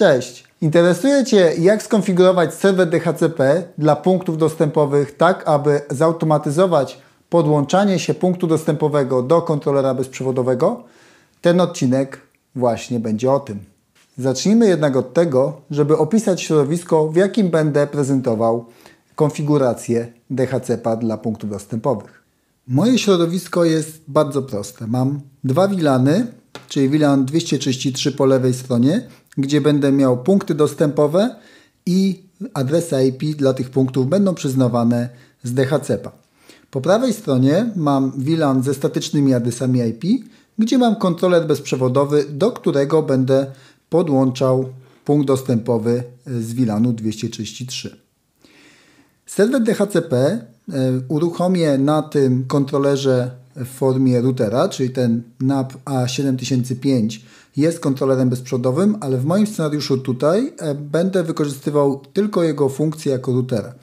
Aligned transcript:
Cześć! 0.00 0.44
Interesuje 0.60 1.24
Cię, 1.24 1.52
jak 1.58 1.82
skonfigurować 1.82 2.54
serwer 2.54 2.90
DHCP 2.90 3.62
dla 3.78 3.96
punktów 3.96 4.38
dostępowych, 4.38 5.16
tak 5.16 5.48
aby 5.48 5.80
zautomatyzować 5.90 6.98
podłączanie 7.30 7.98
się 7.98 8.14
punktu 8.14 8.46
dostępowego 8.46 9.22
do 9.22 9.42
kontrolera 9.42 9.94
bezprzewodowego? 9.94 10.84
Ten 11.40 11.60
odcinek 11.60 12.20
właśnie 12.54 13.00
będzie 13.00 13.32
o 13.32 13.40
tym. 13.40 13.58
Zacznijmy 14.18 14.68
jednak 14.68 14.96
od 14.96 15.14
tego, 15.14 15.60
żeby 15.70 15.96
opisać 15.96 16.42
środowisko, 16.42 17.08
w 17.08 17.16
jakim 17.16 17.50
będę 17.50 17.86
prezentował 17.86 18.64
konfigurację 19.16 20.12
DHCP 20.30 20.96
dla 20.96 21.16
punktów 21.16 21.50
dostępowych. 21.50 22.22
Moje 22.68 22.98
środowisko 22.98 23.64
jest 23.64 24.02
bardzo 24.08 24.42
proste. 24.42 24.86
Mam 24.86 25.20
dwa 25.44 25.68
WLANy, 25.68 26.26
czyli 26.68 26.88
WLAN 26.88 27.24
233 27.24 28.12
po 28.12 28.26
lewej 28.26 28.54
stronie, 28.54 29.08
gdzie 29.36 29.60
będę 29.60 29.92
miał 29.92 30.22
punkty 30.22 30.54
dostępowe 30.54 31.36
i 31.86 32.22
adresy 32.54 33.06
IP 33.06 33.36
dla 33.36 33.54
tych 33.54 33.70
punktów 33.70 34.08
będą 34.08 34.34
przyznawane 34.34 35.08
z 35.42 35.54
DHCP. 35.54 36.10
Po 36.70 36.80
prawej 36.80 37.12
stronie 37.12 37.72
mam 37.76 38.10
WLAN 38.10 38.62
ze 38.62 38.74
statycznymi 38.74 39.34
adresami 39.34 39.80
IP, 39.80 40.04
gdzie 40.58 40.78
mam 40.78 40.96
kontroler 40.96 41.46
bezprzewodowy, 41.46 42.24
do 42.30 42.52
którego 42.52 43.02
będę 43.02 43.46
podłączał 43.90 44.68
punkt 45.04 45.26
dostępowy 45.26 46.02
z 46.26 46.52
WLANu 46.52 46.92
233. 46.92 47.96
Serwer 49.26 49.62
DHCP 49.62 50.16
e, 50.16 50.42
uruchomię 51.08 51.78
na 51.78 52.02
tym 52.02 52.44
kontrolerze 52.44 53.30
w 53.56 53.66
formie 53.66 54.20
routera, 54.20 54.68
czyli 54.68 54.90
ten 54.90 55.22
NAP 55.40 55.72
A7005 55.84 57.20
jest 57.56 57.80
kontrolerem 57.80 58.28
bezprzewodowym, 58.28 58.96
ale 59.00 59.18
w 59.18 59.24
moim 59.24 59.46
scenariuszu 59.46 59.98
tutaj 59.98 60.52
e, 60.58 60.74
będę 60.74 61.22
wykorzystywał 61.22 62.02
tylko 62.12 62.42
jego 62.42 62.68
funkcję 62.68 63.12
jako 63.12 63.32
routera. 63.32 63.74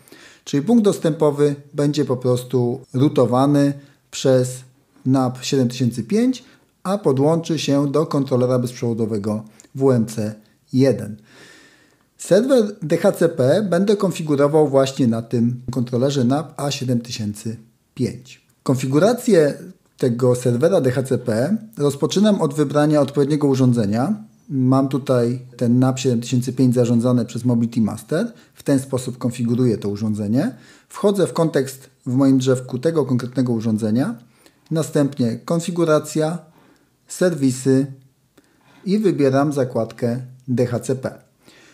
Czyli 0.43 0.63
punkt 0.63 0.83
dostępowy 0.83 1.55
będzie 1.73 2.05
po 2.05 2.17
prostu 2.17 2.79
routowany 2.93 3.73
przez 4.11 4.49
NAP 5.05 5.43
7005, 5.43 6.43
a 6.83 6.97
podłączy 6.97 7.59
się 7.59 7.91
do 7.91 8.05
kontrolera 8.05 8.59
bezprzewodowego 8.59 9.43
WMC1. 9.75 11.15
Serwer 12.17 12.75
DHCP 12.81 13.67
będę 13.69 13.95
konfigurował 13.95 14.67
właśnie 14.67 15.07
na 15.07 15.21
tym 15.21 15.61
kontrolerze 15.71 16.23
NAP 16.23 16.57
A7005. 16.57 17.55
Konfigurację 18.63 19.57
tego 19.97 20.35
serwera 20.35 20.81
DHCP 20.81 21.57
rozpoczynam 21.77 22.41
od 22.41 22.53
wybrania 22.53 23.01
odpowiedniego 23.01 23.47
urządzenia. 23.47 24.23
Mam 24.49 24.87
tutaj 24.87 25.39
ten 25.57 25.79
NAP 25.79 25.99
7005 25.99 26.75
zarządzany 26.75 27.25
przez 27.25 27.45
Mobility 27.45 27.81
Master. 27.81 28.33
W 28.53 28.63
ten 28.63 28.79
sposób 28.79 29.17
konfiguruję 29.17 29.77
to 29.77 29.89
urządzenie. 29.89 30.55
Wchodzę 30.89 31.27
w 31.27 31.33
kontekst 31.33 31.89
w 32.05 32.13
moim 32.13 32.37
drzewku 32.37 32.79
tego 32.79 33.05
konkretnego 33.05 33.53
urządzenia. 33.53 34.15
Następnie 34.71 35.39
konfiguracja, 35.45 36.37
serwisy 37.07 37.85
i 38.85 38.99
wybieram 38.99 39.53
zakładkę 39.53 40.19
DHCP. 40.47 41.27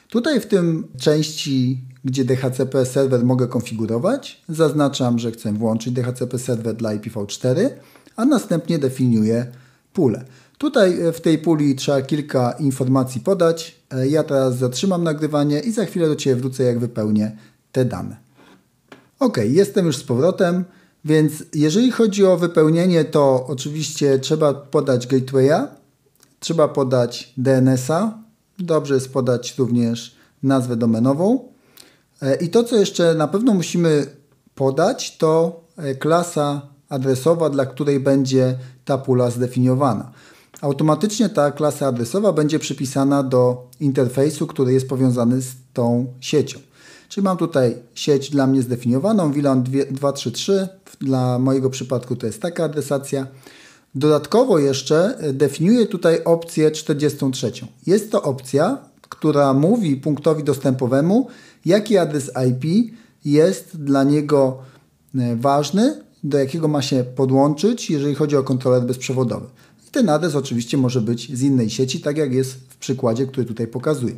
Tutaj 0.10 0.40
w 0.40 0.46
tym 0.46 0.88
części, 1.00 1.82
gdzie 2.06 2.26
DHCP 2.26 2.86
serwer 2.86 3.26
mogę 3.26 3.48
konfigurować, 3.48 4.44
zaznaczam, 4.50 5.20
że 5.20 5.32
chcę 5.32 5.54
włączyć 5.54 5.94
DHCP 5.94 6.40
serwer 6.40 6.76
dla 6.76 6.98
IPv4, 6.98 7.70
a 8.16 8.26
następnie 8.26 8.80
definiuję 8.80 9.46
pulę. 9.94 10.26
Tutaj 10.58 11.02
e, 11.02 11.12
w 11.12 11.22
tej 11.22 11.38
puli 11.38 11.76
trzeba 11.76 12.02
kilka 12.02 12.52
informacji 12.52 13.22
podać. 13.22 13.76
E, 13.92 14.08
ja 14.08 14.24
teraz 14.24 14.58
zatrzymam 14.58 15.04
nagrywanie 15.04 15.60
i 15.60 15.72
za 15.72 15.86
chwilę 15.86 16.08
do 16.08 16.16
Ciebie 16.16 16.36
wrócę, 16.36 16.64
jak 16.64 16.80
wypełnię 16.80 17.38
te 17.72 17.86
dane. 17.86 18.18
Ok, 19.20 19.38
jestem 19.44 19.86
już 19.86 19.98
z 19.98 20.04
powrotem, 20.04 20.66
więc 21.06 21.34
jeżeli 21.54 21.92
chodzi 21.92 22.26
o 22.26 22.38
wypełnienie, 22.38 23.06
to 23.06 23.46
oczywiście 23.48 24.20
trzeba 24.20 24.54
podać 24.54 25.08
gatewaya, 25.08 25.68
trzeba 26.40 26.68
podać 26.68 27.34
DNS-a, 27.38 28.24
Dobrze 28.60 28.94
jest 28.94 29.14
podać 29.14 29.58
również 29.58 30.16
nazwę 30.44 30.76
domenową. 30.76 31.50
E, 32.22 32.36
I 32.36 32.50
to, 32.50 32.64
co 32.64 32.76
jeszcze 32.76 33.14
na 33.14 33.28
pewno 33.28 33.54
musimy 33.54 34.06
podać, 34.56 35.18
to 35.18 35.64
klasa 36.00 36.73
adresowa, 36.94 37.50
dla 37.50 37.66
której 37.66 38.00
będzie 38.00 38.58
ta 38.86 38.98
pula 38.98 39.30
zdefiniowana. 39.30 40.12
Automatycznie 40.62 41.30
ta 41.30 41.52
klasa 41.52 41.88
adresowa 41.88 42.34
będzie 42.34 42.60
przypisana 42.60 43.24
do 43.24 43.68
interfejsu, 43.80 44.48
który 44.48 44.74
jest 44.74 44.90
powiązany 44.90 45.42
z 45.42 45.54
tą 45.74 46.06
siecią. 46.20 46.60
Czyli 47.10 47.24
mam 47.24 47.38
tutaj 47.38 47.76
sieć 47.96 48.30
dla 48.30 48.48
mnie 48.48 48.62
zdefiniowaną, 48.62 49.32
VLAN 49.32 49.64
233, 49.64 50.68
dla 51.02 51.40
mojego 51.40 51.70
przypadku 51.70 52.16
to 52.16 52.26
jest 52.26 52.42
taka 52.42 52.64
adresacja. 52.64 53.28
Dodatkowo 53.96 54.60
jeszcze 54.60 55.18
e, 55.18 55.34
definiuję 55.34 55.86
tutaj 55.86 56.24
opcję 56.24 56.72
43. 56.72 57.52
Jest 57.86 58.12
to 58.12 58.24
opcja, 58.24 58.78
która 59.02 59.54
mówi 59.54 59.96
punktowi 59.96 60.44
dostępowemu, 60.44 61.28
jaki 61.66 61.98
adres 61.98 62.32
IP 62.50 62.94
jest 63.26 63.84
dla 63.84 64.04
niego 64.04 64.58
e, 65.16 65.36
ważny, 65.36 66.04
do 66.24 66.38
jakiego 66.38 66.68
ma 66.68 66.82
się 66.82 67.04
podłączyć, 67.04 67.90
jeżeli 67.90 68.16
chodzi 68.16 68.36
o 68.38 68.44
kontroler 68.44 68.84
bezprzewodowy. 68.84 69.46
I 69.88 69.92
ten 69.92 70.10
adres 70.10 70.36
oczywiście 70.36 70.78
może 70.78 71.02
być 71.02 71.38
z 71.38 71.42
innej 71.42 71.70
sieci, 71.70 72.02
tak 72.02 72.18
jak 72.18 72.34
jest 72.34 72.54
w 72.54 72.78
przykładzie, 72.78 73.28
który 73.28 73.46
tutaj 73.46 73.68
pokazuję. 73.68 74.16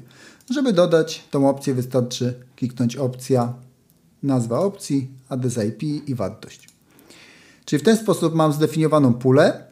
Żeby 0.49 0.73
dodać 0.73 1.23
tą 1.31 1.49
opcję 1.49 1.73
wystarczy 1.73 2.33
kliknąć 2.55 2.95
opcja, 2.95 3.53
nazwa 4.23 4.59
opcji, 4.59 5.07
adres 5.29 5.59
IP 5.67 5.83
i 6.09 6.15
wartość. 6.15 6.69
Czyli 7.65 7.79
w 7.79 7.85
ten 7.85 7.97
sposób 7.97 8.35
mam 8.35 8.53
zdefiniowaną 8.53 9.13
pulę 9.13 9.65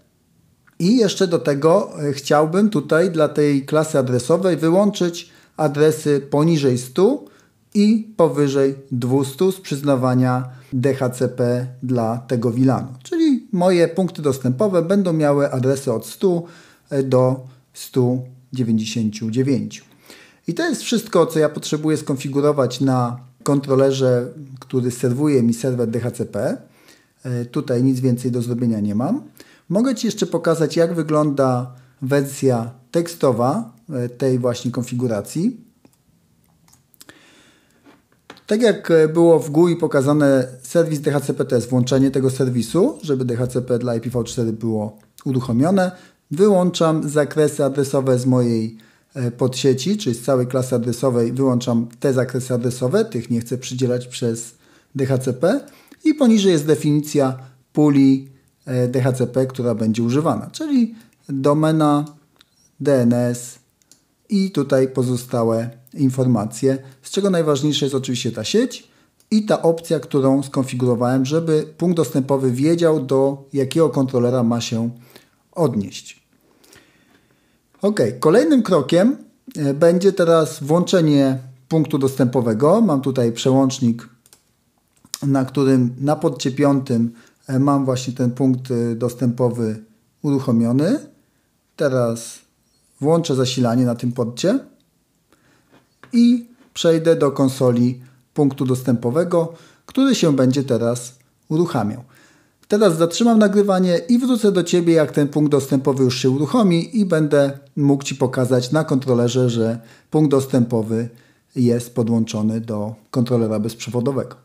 i 0.79 0.97
jeszcze 0.97 1.27
do 1.27 1.39
tego 1.39 2.01
e, 2.03 2.13
chciałbym 2.13 2.69
tutaj 2.69 3.11
dla 3.11 3.29
tej 3.29 3.65
klasy 3.65 3.99
adresowej 3.99 4.57
wyłączyć 4.57 5.29
adresy 5.57 6.27
poniżej 6.29 6.77
100 6.77 7.32
i 7.73 8.13
powyżej 8.17 8.75
200 8.91 9.51
z 9.51 9.61
przyznawania 9.61 10.49
DHCP 10.73 11.67
dla 11.83 12.17
tego 12.17 12.51
VLANu. 12.51 12.87
Czyli 13.03 13.47
moje 13.51 13.87
punkty 13.87 14.21
dostępowe 14.21 14.81
będą 14.81 15.13
miały 15.13 15.51
adresy 15.51 15.93
od 15.93 16.05
100 16.05 16.43
e, 16.89 17.03
do 17.03 17.47
199. 17.73 19.83
I 20.47 20.53
to 20.53 20.69
jest 20.69 20.81
wszystko, 20.81 21.25
co 21.25 21.39
ja 21.39 21.49
potrzebuję 21.49 21.97
skonfigurować 21.97 22.81
na 22.81 23.19
kontrolerze, 23.43 24.27
który 24.59 24.91
serwuje 24.91 25.43
mi 25.43 25.53
serwer 25.53 25.87
DHCP. 25.87 26.57
E, 27.23 27.45
tutaj 27.45 27.83
nic 27.83 27.99
więcej 27.99 28.31
do 28.31 28.41
zrobienia 28.41 28.79
nie 28.79 28.95
mam. 28.95 29.21
Mogę 29.69 29.95
Ci 29.95 30.07
jeszcze 30.07 30.25
pokazać, 30.25 30.75
jak 30.75 30.93
wygląda 30.93 31.71
wersja 32.01 32.71
tekstowa 32.91 33.73
e, 33.89 34.09
tej 34.09 34.39
właśnie 34.39 34.71
konfiguracji. 34.71 35.62
Tak 38.47 38.61
jak 38.61 38.91
e, 38.91 39.07
było 39.07 39.39
w 39.39 39.49
GUI 39.49 39.75
pokazane 39.75 40.47
serwis 40.61 41.01
DHCP 41.01 41.45
to 41.45 41.55
jest 41.55 41.69
włączenie 41.69 42.11
tego 42.11 42.29
serwisu, 42.29 42.99
żeby 43.01 43.25
DHCP 43.25 43.79
dla 43.79 43.99
IPv4 43.99 44.51
było 44.51 44.97
uruchomione. 45.25 45.91
Wyłączam 46.31 47.09
zakresy 47.09 47.63
adresowe 47.63 48.19
z 48.19 48.25
mojej 48.25 48.77
e, 49.13 49.31
podsieci, 49.31 49.97
czyli 49.97 50.15
z 50.15 50.21
całej 50.21 50.47
klasy 50.47 50.75
adresowej 50.75 51.33
wyłączam 51.33 51.87
te 51.99 52.13
zakresy 52.13 52.53
adresowe, 52.53 53.05
tych 53.05 53.29
nie 53.29 53.39
chcę 53.39 53.57
przydzielać 53.57 54.07
przez 54.07 54.55
DHCP 54.95 55.59
i 56.03 56.13
poniżej 56.13 56.51
jest 56.51 56.65
definicja 56.65 57.37
puli 57.73 58.33
E, 58.65 58.87
DHCP, 58.87 59.45
która 59.45 59.75
będzie 59.75 60.03
używana, 60.03 60.49
czyli 60.51 60.95
domena, 61.29 62.05
DNS 62.79 63.59
i 64.33 64.51
tutaj 64.51 64.87
pozostałe 64.87 65.69
informacje, 65.93 66.77
z 67.01 67.11
czego 67.11 67.29
najważniejsze 67.29 67.85
jest 67.85 67.95
oczywiście 67.95 68.31
ta 68.31 68.43
sieć 68.43 68.87
i 69.31 69.45
ta 69.45 69.61
opcja, 69.61 69.99
którą 69.99 70.43
skonfigurowałem, 70.43 71.25
żeby 71.25 71.73
punkt 71.77 71.97
dostępowy 71.97 72.51
wiedział, 72.51 73.05
do 73.05 73.43
jakiego 73.53 73.89
kontrolera 73.89 74.43
ma 74.43 74.61
się 74.61 74.89
odnieść. 75.51 76.23
Ok, 77.81 77.99
kolejnym 78.19 78.63
krokiem 78.63 79.17
e, 79.55 79.73
będzie 79.73 80.13
teraz 80.13 80.63
włączenie 80.63 81.37
punktu 81.67 81.97
dostępowego. 81.97 82.81
Mam 82.81 83.01
tutaj 83.01 83.31
przełącznik, 83.31 84.09
na 85.23 85.45
którym 85.45 85.95
na 85.99 86.15
podcie 86.15 86.51
E, 87.47 87.59
mam 87.59 87.85
właśnie 87.85 88.13
ten 88.13 88.31
punkt 88.31 88.71
e, 88.71 88.95
dostępowy 88.95 89.83
uruchomiony. 90.21 90.99
Teraz 91.75 92.42
włączę 93.03 93.35
zasilanie 93.35 93.85
na 93.85 93.95
tym 93.95 94.11
porcie 94.11 94.59
i 96.13 96.47
przejdę 96.73 97.15
do 97.15 97.31
konsoli 97.31 98.01
punktu 98.33 98.65
dostępowego, 98.65 99.53
który 99.85 100.15
się 100.15 100.35
będzie 100.35 100.63
teraz 100.63 101.15
uruchamiał. 101.49 102.03
Teraz 102.67 102.97
zatrzymam 102.97 103.39
nagrywanie 103.39 103.97
i 104.09 104.19
wrócę 104.19 104.51
do 104.51 104.63
Ciebie, 104.63 104.93
jak 104.93 105.11
ten 105.11 105.27
punkt 105.27 105.51
dostępowy 105.51 106.03
już 106.03 106.17
się 106.21 106.29
uruchomi 106.29 106.99
i 106.99 107.05
będę 107.05 107.59
mógł 107.75 108.03
Ci 108.03 108.15
pokazać 108.15 108.71
na 108.71 108.83
kontrolerze, 108.83 109.49
że 109.49 109.79
punkt 110.11 110.31
dostępowy 110.31 111.09
jest 111.55 111.95
podłączony 111.95 112.61
do 112.61 112.95
kontrolera 113.11 113.59
bezprzewodowego. 113.59 114.35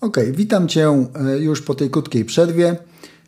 Ok, 0.00 0.16
witam 0.32 0.68
Cię 0.68 1.06
e, 1.14 1.38
już 1.38 1.62
po 1.62 1.74
tej 1.74 1.90
krótkiej 1.90 2.24
przerwie. 2.24 2.76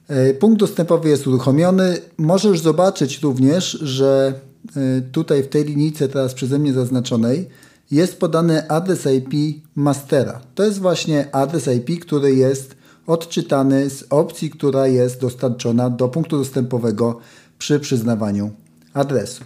E, 0.09 0.35
punkt 0.35 0.61
dostępowy 0.61 1.09
jest 1.09 1.27
uruchomiony. 1.27 1.99
Możesz 2.19 2.61
zobaczyć 2.61 3.23
również, 3.23 3.71
że 3.71 4.35
e, 4.77 5.01
tutaj 5.13 5.43
w 5.43 5.49
tej 5.49 5.65
linijce 5.65 6.09
teraz 6.09 6.35
przeze 6.35 6.59
mnie 6.59 6.73
zaznaczonej 6.73 7.49
jest 7.91 8.21
podany 8.21 8.69
adres 8.69 9.07
IP 9.07 9.63
mastera. 9.75 10.41
To 10.55 10.65
jest 10.65 10.79
właśnie 10.79 11.35
adres 11.35 11.69
IP, 11.77 12.01
który 12.01 12.35
jest 12.35 12.77
odczytany 13.07 13.91
z 13.91 14.05
opcji, 14.11 14.51
która 14.51 14.87
jest 14.87 15.21
dostarczona 15.21 15.91
do 15.91 16.09
punktu 16.09 16.39
dostępowego 16.39 17.19
przy 17.59 17.81
przyznawaniu 17.81 18.51
adresu. 18.95 19.45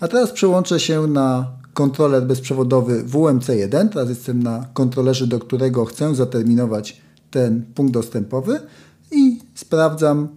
A 0.00 0.08
teraz 0.08 0.30
przełączę 0.30 0.80
się 0.80 1.06
na 1.06 1.46
kontroler 1.74 2.22
bezprzewodowy 2.22 3.04
WMC1. 3.04 3.88
Teraz 3.88 4.08
jestem 4.08 4.42
na 4.42 4.66
kontrolerze, 4.74 5.26
do 5.26 5.38
którego 5.38 5.84
chcę 5.84 6.14
zaterminować 6.14 7.00
ten 7.30 7.62
punkt 7.74 7.92
dostępowy 7.92 8.60
i 9.10 9.38
sprawdzam, 9.66 10.28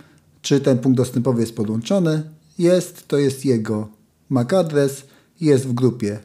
czy 0.42 0.60
ten 0.60 0.78
punkt 0.78 0.98
dostępowy 0.98 1.42
jest 1.42 1.56
podłączony. 1.56 2.24
Jest, 2.60 3.08
to 3.08 3.18
jest 3.18 3.46
jego 3.46 3.88
MAC 4.30 4.54
adres, 4.54 5.04
jest 5.42 5.68
w 5.68 5.74
grupie 5.74 6.20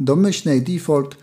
domyślnej, 0.00 0.62
default. 0.62 1.16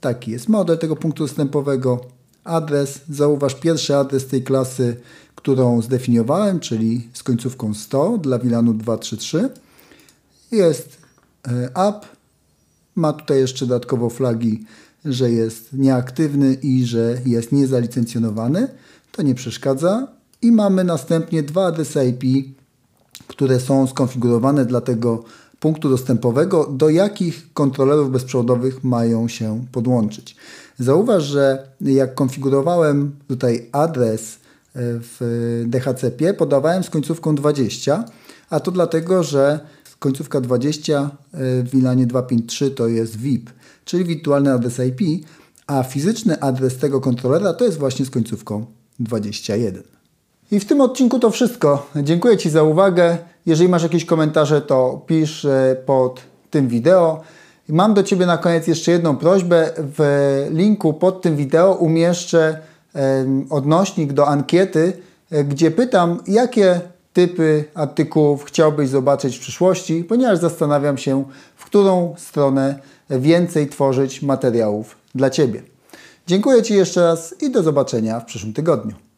Taki 0.00 0.30
jest 0.30 0.48
model 0.48 0.78
tego 0.78 0.96
punktu 0.96 1.24
dostępowego. 1.24 2.00
Adres, 2.44 3.00
zauważ 3.10 3.54
pierwszy 3.54 3.96
adres 3.96 4.26
tej 4.26 4.42
klasy, 4.42 4.96
którą 5.34 5.82
zdefiniowałem, 5.82 6.60
czyli 6.60 7.08
z 7.12 7.22
końcówką 7.22 7.74
100 7.74 8.18
dla 8.18 8.38
VLANu 8.38 8.74
233. 8.74 9.48
Jest 10.50 10.96
e, 11.48 11.76
app, 11.88 12.06
ma 12.94 13.12
tutaj 13.12 13.38
jeszcze 13.38 13.66
dodatkowo 13.66 14.10
flagi, 14.10 14.64
że 15.04 15.30
jest 15.30 15.72
nieaktywny 15.72 16.54
i 16.54 16.84
że 16.84 17.18
jest 17.26 17.52
niezalicencjonowany. 17.52 18.68
To 19.12 19.22
nie 19.22 19.34
przeszkadza. 19.34 20.21
I 20.42 20.52
mamy 20.52 20.84
następnie 20.84 21.42
dwa 21.42 21.66
adresy 21.66 22.06
IP, 22.06 22.54
które 23.26 23.60
są 23.60 23.86
skonfigurowane 23.86 24.64
dla 24.64 24.80
tego 24.80 25.24
punktu 25.60 25.88
dostępowego, 25.88 26.66
do 26.66 26.90
jakich 26.90 27.52
kontrolerów 27.52 28.10
bezprzewodowych 28.10 28.84
mają 28.84 29.28
się 29.28 29.64
podłączyć. 29.72 30.36
Zauważ, 30.78 31.24
że 31.24 31.68
jak 31.80 32.14
konfigurowałem 32.14 33.16
tutaj 33.28 33.68
adres 33.72 34.34
e, 34.34 34.38
w 34.74 35.64
DHCP, 35.66 36.34
podawałem 36.34 36.84
z 36.84 36.90
końcówką 36.90 37.34
20, 37.34 38.04
a 38.50 38.60
to 38.60 38.70
dlatego, 38.70 39.22
że 39.22 39.60
końcówka 40.02 40.40
20 40.40 41.00
e, 41.00 41.08
w 41.62 41.70
WLANie 41.70 42.06
253 42.06 42.70
to 42.70 42.88
jest 42.88 43.16
VIP, 43.16 43.50
czyli 43.84 44.04
wirtualny 44.04 44.52
adres 44.52 44.78
IP, 44.78 45.26
a 45.66 45.82
fizyczny 45.82 46.40
adres 46.40 46.76
tego 46.78 47.00
kontrolera 47.00 47.52
to 47.52 47.64
jest 47.64 47.78
właśnie 47.78 48.06
z 48.06 48.10
końcówką 48.10 48.66
21. 49.00 50.01
I 50.52 50.60
w 50.60 50.64
tym 50.64 50.80
odcinku 50.80 51.18
to 51.18 51.30
wszystko. 51.30 51.86
Dziękuję 51.96 52.36
Ci 52.36 52.50
za 52.50 52.62
uwagę. 52.62 53.18
Jeżeli 53.46 53.68
masz 53.68 53.82
jakieś 53.82 54.04
komentarze, 54.04 54.60
to 54.60 55.02
pisz 55.06 55.44
e, 55.44 55.76
pod 55.86 56.20
tym 56.50 56.68
wideo. 56.68 57.20
Mam 57.68 57.94
do 57.94 58.02
Ciebie 58.02 58.26
na 58.26 58.38
koniec 58.38 58.66
jeszcze 58.66 58.92
jedną 58.92 59.16
prośbę. 59.16 59.70
W 59.76 60.00
linku 60.50 60.94
pod 60.94 61.22
tym 61.22 61.36
wideo 61.36 61.74
umieszczę 61.74 62.58
odnośnik 63.50 64.12
do 64.12 64.28
ankiety, 64.28 64.92
e, 65.30 65.44
gdzie 65.44 65.70
pytam, 65.70 66.18
jakie 66.26 66.80
typy 67.12 67.64
artykułów 67.74 68.44
chciałbyś 68.44 68.88
zobaczyć 68.88 69.36
w 69.36 69.40
przyszłości, 69.40 70.04
ponieważ 70.04 70.38
zastanawiam 70.38 70.98
się, 70.98 71.24
w 71.56 71.64
którą 71.64 72.14
stronę 72.18 72.78
więcej 73.10 73.68
tworzyć 73.68 74.22
materiałów 74.22 74.96
dla 75.14 75.30
Ciebie. 75.30 75.62
Dziękuję 76.26 76.62
Ci 76.62 76.74
jeszcze 76.74 77.02
raz 77.02 77.34
i 77.42 77.50
do 77.50 77.62
zobaczenia 77.62 78.20
w 78.20 78.24
przyszłym 78.24 78.52
tygodniu. 78.52 79.11